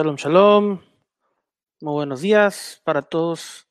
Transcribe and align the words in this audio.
Shalom, 0.00 0.16
shalom. 0.16 0.80
Muy 1.82 1.92
buenos 1.92 2.22
días 2.22 2.80
para 2.84 3.02
todos. 3.02 3.68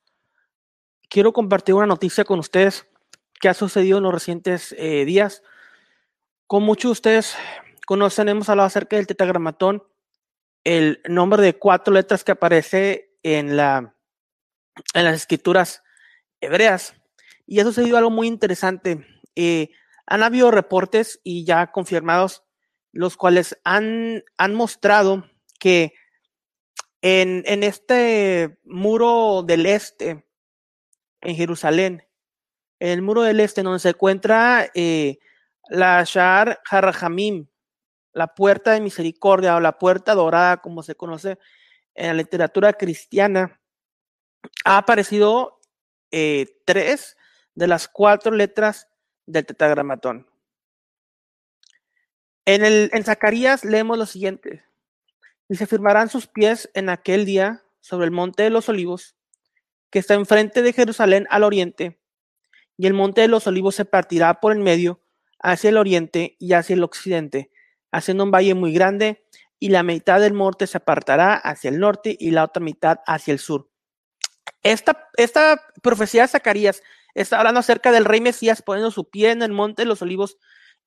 Quiero 1.10 1.34
compartir 1.34 1.74
una 1.74 1.88
noticia 1.88 2.24
con 2.24 2.38
ustedes 2.38 2.86
que 3.42 3.50
ha 3.50 3.56
sucedido 3.56 3.98
en 3.98 4.04
los 4.04 4.14
recientes 4.14 4.76
eh, 4.78 5.06
días. 5.06 5.42
Como 6.46 6.68
muchos 6.68 6.90
de 6.90 6.92
ustedes 6.92 7.36
conocen, 7.88 8.30
hemos 8.30 8.48
hablado 8.48 8.68
acerca 8.68 8.96
del 8.96 9.08
tetragramatón, 9.08 9.82
el 10.64 11.02
nombre 11.10 11.42
de 11.42 11.58
cuatro 11.58 11.96
letras 11.96 12.24
que 12.24 12.34
aparece 12.34 13.18
en, 13.24 13.58
la, 13.58 13.96
en 14.94 15.06
las 15.06 15.16
escrituras 15.16 15.82
hebreas. 16.42 16.94
Y 17.48 17.60
ha 17.60 17.64
sucedido 17.64 17.98
algo 17.98 18.12
muy 18.12 18.28
interesante. 18.28 19.04
Eh, 19.36 19.72
han 20.06 20.22
habido 20.22 20.52
reportes 20.52 21.22
y 21.24 21.44
ya 21.44 21.72
confirmados, 21.72 22.44
los 22.92 23.18
cuales 23.18 23.60
han, 23.64 24.24
han 24.38 24.54
mostrado 24.54 25.26
que 25.60 25.96
en, 27.02 27.64
este 27.64 28.60
muro 28.64 29.44
del 29.44 29.66
este, 29.66 30.26
en 31.22 31.36
Jerusalén, 31.36 32.04
en 32.80 32.90
el 32.90 33.02
muro 33.02 33.22
del 33.22 33.40
este, 33.40 33.64
donde 33.64 33.80
se 33.80 33.90
encuentra 33.90 34.70
eh, 34.74 35.20
la 35.70 36.04
Shar 36.04 36.60
Harahamim, 36.70 37.48
la 38.14 38.34
puerta 38.34 38.72
de 38.72 38.82
misericordia 38.82 39.56
o 39.56 39.60
la 39.60 39.78
puerta 39.78 40.14
dorada, 40.14 40.58
como 40.58 40.84
se 40.84 40.96
conoce 40.96 41.38
en 41.96 42.08
la 42.08 42.14
literatura 42.14 42.74
cristiana, 42.74 43.60
ha 44.66 44.78
aparecido 44.78 45.60
eh, 46.12 46.48
tres 46.66 47.18
de 47.56 47.68
las 47.68 47.88
cuatro 47.88 48.32
letras 48.32 48.88
del 49.26 49.46
tetragramatón. 49.46 50.28
En, 52.46 52.66
el, 52.66 52.90
en 52.94 53.04
Zacarías 53.04 53.64
leemos 53.64 53.98
lo 53.98 54.06
siguiente. 54.06 54.64
Y 55.50 55.56
se 55.56 55.68
firmarán 55.68 56.10
sus 56.10 56.28
pies 56.28 56.70
en 56.76 56.90
aquel 56.90 57.26
día 57.26 57.64
sobre 57.82 58.06
el 58.06 58.12
monte 58.12 58.44
de 58.44 58.52
los 58.52 58.70
olivos, 58.70 59.16
que 59.90 60.00
está 60.00 60.14
enfrente 60.14 60.62
de 60.62 60.74
Jerusalén 60.74 61.28
al 61.30 61.44
oriente, 61.44 62.00
y 62.78 62.88
el 62.88 62.94
monte 62.94 63.22
de 63.22 63.28
los 63.28 63.48
olivos 63.48 63.76
se 63.76 63.84
partirá 63.84 64.40
por 64.40 64.54
el 64.54 64.60
medio 64.60 65.02
hacia 65.42 65.70
el 65.70 65.78
oriente 65.78 66.38
y 66.40 66.54
hacia 66.54 66.76
el 66.76 66.84
occidente, 66.84 67.52
haciendo 67.92 68.24
un 68.24 68.32
valle 68.32 68.54
muy 68.54 68.72
grande, 68.72 69.26
y 69.60 69.70
la 69.70 69.84
mitad 69.84 70.22
del 70.22 70.34
monte 70.34 70.68
se 70.68 70.78
apartará 70.78 71.34
hacia 71.34 71.70
el 71.70 71.80
norte 71.80 72.16
y 72.18 72.32
la 72.32 72.46
otra 72.46 72.64
mitad 72.64 73.00
hacia 73.06 73.34
el 73.34 73.40
sur. 73.40 73.70
Esta, 74.64 75.10
esta 75.18 75.62
profecía 75.82 76.22
de 76.22 76.30
Zacarías 76.30 76.82
está 77.14 77.40
hablando 77.40 77.60
acerca 77.60 77.92
del 77.92 78.06
rey 78.06 78.22
Mesías 78.22 78.62
poniendo 78.62 78.92
su 78.92 79.10
pie 79.10 79.32
en 79.32 79.42
el 79.42 79.52
monte 79.52 79.82
de 79.82 79.88
los 79.88 80.02
olivos 80.02 80.38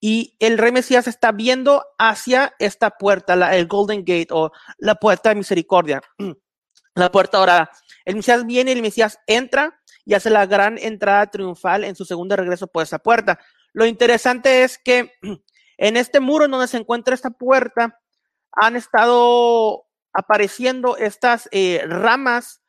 y 0.05 0.37
el 0.41 0.59
rey 0.59 0.73
Mesías 0.73 1.07
está 1.07 1.31
viendo 1.31 1.87
hacia 1.97 2.57
esta 2.59 2.91
puerta, 2.91 3.37
la, 3.37 3.55
el 3.55 3.69
Golden 3.69 4.01
Gate 4.01 4.27
o 4.33 4.51
la 4.79 4.97
puerta 4.97 5.29
de 5.29 5.37
misericordia, 5.37 6.03
la 6.97 7.13
puerta 7.13 7.39
dorada. 7.39 7.71
El 8.05 8.17
Mesías 8.17 8.45
viene 8.45 8.73
el 8.73 8.83
Mesías 8.83 9.21
entra 9.29 9.81
y 10.05 10.15
hace 10.15 10.29
la 10.29 10.45
gran 10.47 10.77
entrada 10.77 11.31
triunfal 11.31 11.85
en 11.85 11.95
su 11.95 12.05
segundo 12.05 12.35
regreso 12.35 12.67
por 12.67 12.83
esa 12.83 12.99
puerta. 12.99 13.39
Lo 13.73 13.87
interesante 13.87 14.65
es 14.65 14.77
que 14.77 15.13
en 15.79 15.97
este 15.97 16.19
muro 16.19 16.49
donde 16.49 16.67
se 16.67 16.79
encuentra 16.79 17.15
esta 17.15 17.31
puerta 17.31 18.01
han 18.51 18.75
estado 18.75 19.87
apareciendo 20.13 20.97
estas 20.97 21.49
eh, 21.53 21.81
ramas, 21.87 22.61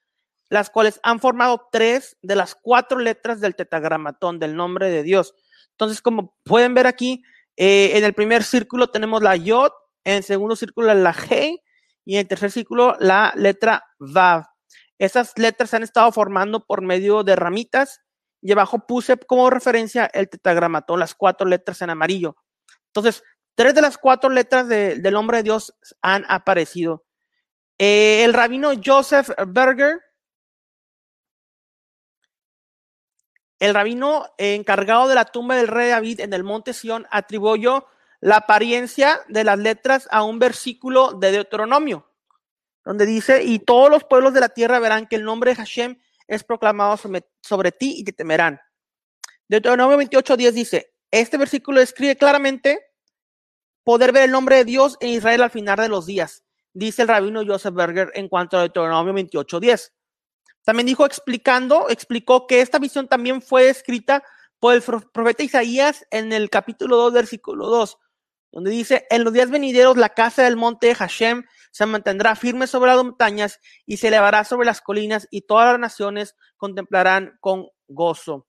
las 0.49 0.69
cuales 0.69 0.99
han 1.01 1.19
formado 1.19 1.67
tres 1.71 2.15
de 2.21 2.35
las 2.35 2.53
cuatro 2.53 2.99
letras 2.99 3.41
del 3.41 3.55
tetragramatón 3.55 4.37
del 4.37 4.55
nombre 4.55 4.91
de 4.91 5.01
Dios. 5.01 5.33
Entonces, 5.73 6.01
como 6.01 6.35
pueden 6.43 6.73
ver 6.73 6.87
aquí, 6.87 7.23
eh, 7.57 7.97
en 7.97 8.03
el 8.03 8.13
primer 8.13 8.43
círculo 8.43 8.89
tenemos 8.89 9.21
la 9.21 9.35
Yod, 9.35 9.71
en 10.03 10.17
el 10.17 10.23
segundo 10.23 10.55
círculo 10.55 10.93
la 10.93 11.13
G 11.13 11.61
y 12.05 12.15
en 12.15 12.21
el 12.21 12.27
tercer 12.27 12.51
círculo 12.51 12.95
la 12.99 13.33
letra 13.35 13.83
Vav. 13.99 14.45
Estas 14.97 15.37
letras 15.37 15.69
se 15.69 15.77
han 15.77 15.83
estado 15.83 16.11
formando 16.11 16.65
por 16.65 16.81
medio 16.81 17.23
de 17.23 17.35
ramitas 17.35 18.01
y 18.41 18.51
abajo 18.51 18.85
puse 18.85 19.17
como 19.17 19.49
referencia 19.49 20.05
el 20.13 20.29
tetragramatón, 20.29 20.99
las 20.99 21.15
cuatro 21.15 21.47
letras 21.47 21.81
en 21.81 21.89
amarillo. 21.89 22.35
Entonces, 22.87 23.23
tres 23.55 23.73
de 23.73 23.81
las 23.81 23.97
cuatro 23.97 24.29
letras 24.29 24.67
del 24.67 25.13
nombre 25.13 25.37
de 25.37 25.43
Dios 25.43 25.73
han 26.01 26.25
aparecido. 26.27 27.05
Eh, 27.79 28.23
el 28.23 28.33
rabino 28.33 28.71
Joseph 28.83 29.29
Berger 29.47 29.99
El 33.63 33.73
rabino 33.73 34.25
encargado 34.37 35.07
de 35.07 35.15
la 35.15 35.23
tumba 35.23 35.55
del 35.55 35.69
rey 35.69 35.91
David 35.91 36.19
en 36.19 36.33
el 36.33 36.43
monte 36.43 36.73
Sión 36.73 37.07
atribuyó 37.09 37.87
la 38.19 38.35
apariencia 38.35 39.21
de 39.29 39.45
las 39.45 39.57
letras 39.57 40.09
a 40.11 40.23
un 40.23 40.37
versículo 40.37 41.13
de 41.13 41.31
Deuteronomio, 41.31 42.11
donde 42.83 43.05
dice, 43.05 43.41
y 43.41 43.59
todos 43.59 43.89
los 43.89 44.03
pueblos 44.03 44.33
de 44.33 44.41
la 44.41 44.49
tierra 44.49 44.79
verán 44.79 45.07
que 45.07 45.15
el 45.15 45.23
nombre 45.23 45.51
de 45.51 45.55
Hashem 45.55 45.97
es 46.27 46.43
proclamado 46.43 46.97
sobre, 46.97 47.71
ti 47.71 47.95
y 47.99 48.03
te 48.03 48.11
temerán. 48.11 48.59
Deuteronomio 49.47 49.97
28.10 49.97 50.51
dice, 50.51 50.93
este 51.09 51.37
versículo 51.37 51.79
describe 51.79 52.17
claramente 52.17 52.91
poder 53.85 54.11
ver 54.11 54.23
el 54.23 54.31
nombre 54.31 54.57
de 54.57 54.65
Dios 54.65 54.97
en 54.99 55.07
Israel 55.07 55.41
al 55.41 55.51
final 55.51 55.77
de 55.77 55.87
los 55.87 56.05
días, 56.05 56.43
dice 56.73 57.03
el 57.03 57.07
rabino 57.07 57.45
Joseph 57.47 57.73
Berger 57.73 58.11
en 58.15 58.27
cuanto 58.27 58.57
a 58.57 58.59
Deuteronomio 58.59 59.13
28.10. 59.13 59.93
También 60.63 60.87
dijo 60.87 61.05
explicando, 61.05 61.89
explicó 61.89 62.47
que 62.47 62.61
esta 62.61 62.79
visión 62.79 63.07
también 63.07 63.41
fue 63.41 63.69
escrita 63.69 64.23
por 64.59 64.73
el 64.73 64.81
profeta 64.81 65.43
Isaías 65.43 66.05
en 66.09 66.31
el 66.31 66.49
capítulo 66.49 66.95
2, 66.95 67.13
versículo 67.13 67.67
2, 67.67 67.97
donde 68.53 68.71
dice, 68.71 69.05
en 69.09 69.25
los 69.25 69.33
días 69.33 69.49
venideros 69.49 69.97
la 69.97 70.09
casa 70.09 70.43
del 70.43 70.55
monte 70.55 70.87
de 70.87 70.95
Hashem 70.95 71.43
se 71.71 71.85
mantendrá 71.85 72.35
firme 72.35 72.67
sobre 72.67 72.91
las 72.91 73.03
montañas 73.03 73.59
y 73.85 73.97
se 73.97 74.07
elevará 74.07 74.45
sobre 74.45 74.65
las 74.65 74.79
colinas 74.79 75.27
y 75.31 75.41
todas 75.41 75.71
las 75.71 75.79
naciones 75.79 76.35
contemplarán 76.55 77.37
con 77.41 77.67
gozo. 77.87 78.47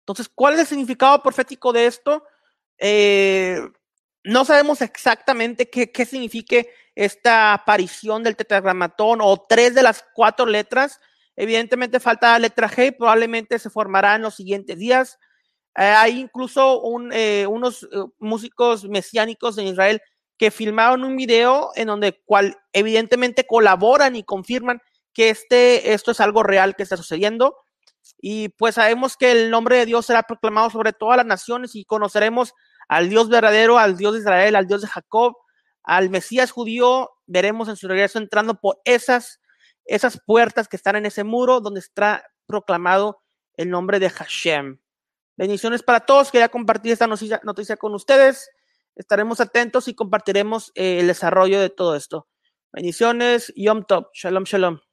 Entonces, 0.00 0.28
¿cuál 0.34 0.54
es 0.54 0.60
el 0.60 0.66
significado 0.66 1.22
profético 1.22 1.72
de 1.72 1.86
esto? 1.86 2.24
Eh, 2.78 3.60
no 4.24 4.44
sabemos 4.44 4.80
exactamente 4.82 5.70
qué, 5.70 5.92
qué 5.92 6.06
signifique 6.06 6.70
esta 6.96 7.52
aparición 7.52 8.24
del 8.24 8.36
tetragramatón 8.36 9.20
o 9.22 9.46
tres 9.46 9.74
de 9.74 9.82
las 9.82 10.04
cuatro 10.14 10.46
letras. 10.46 10.98
Evidentemente 11.36 12.00
falta 12.00 12.32
la 12.32 12.38
letra 12.40 12.68
G, 12.68 12.96
probablemente 12.96 13.58
se 13.58 13.70
formará 13.70 14.16
en 14.16 14.22
los 14.22 14.34
siguientes 14.34 14.78
días. 14.78 15.18
Eh, 15.76 15.82
hay 15.82 16.18
incluso 16.18 16.82
eh, 17.12 17.46
unos 17.46 17.84
eh, 17.84 17.86
músicos 18.18 18.88
mesiánicos 18.88 19.58
en 19.58 19.66
Israel 19.66 20.00
que 20.38 20.50
filmaron 20.50 21.04
un 21.04 21.16
video 21.16 21.70
en 21.76 21.88
donde 21.88 22.18
cual 22.24 22.56
evidentemente 22.72 23.46
colaboran 23.46 24.16
y 24.16 24.24
confirman 24.24 24.80
que 25.12 25.28
este, 25.28 25.92
esto 25.92 26.10
es 26.10 26.20
algo 26.20 26.42
real 26.42 26.76
que 26.76 26.82
está 26.82 26.96
sucediendo. 26.96 27.56
Y 28.18 28.48
pues 28.50 28.76
sabemos 28.76 29.18
que 29.18 29.32
el 29.32 29.50
nombre 29.50 29.76
de 29.76 29.86
Dios 29.86 30.06
será 30.06 30.22
proclamado 30.22 30.70
sobre 30.70 30.94
todas 30.94 31.18
las 31.18 31.26
naciones 31.26 31.74
y 31.74 31.84
conoceremos 31.84 32.54
al 32.88 33.10
Dios 33.10 33.28
verdadero, 33.28 33.78
al 33.78 33.98
Dios 33.98 34.14
de 34.14 34.20
Israel, 34.20 34.56
al 34.56 34.66
Dios 34.66 34.80
de 34.80 34.88
Jacob, 34.88 35.34
al 35.86 36.10
Mesías 36.10 36.50
judío, 36.50 37.10
veremos 37.26 37.68
en 37.68 37.76
su 37.76 37.88
regreso 37.88 38.18
entrando 38.18 38.60
por 38.60 38.80
esas, 38.84 39.40
esas 39.84 40.20
puertas 40.26 40.68
que 40.68 40.76
están 40.76 40.96
en 40.96 41.06
ese 41.06 41.24
muro 41.24 41.60
donde 41.60 41.80
está 41.80 42.26
proclamado 42.46 43.22
el 43.54 43.70
nombre 43.70 43.98
de 43.98 44.10
Hashem. 44.10 44.80
Bendiciones 45.36 45.82
para 45.82 46.00
todos. 46.00 46.30
Quería 46.30 46.48
compartir 46.48 46.92
esta 46.92 47.06
noticia, 47.06 47.40
noticia 47.44 47.76
con 47.76 47.94
ustedes. 47.94 48.50
Estaremos 48.96 49.40
atentos 49.40 49.86
y 49.88 49.94
compartiremos 49.94 50.72
eh, 50.74 50.98
el 51.00 51.06
desarrollo 51.06 51.60
de 51.60 51.70
todo 51.70 51.94
esto. 51.94 52.28
Bendiciones. 52.72 53.52
Yom 53.54 53.84
Tov. 53.84 54.08
Shalom, 54.12 54.44
shalom. 54.44 54.85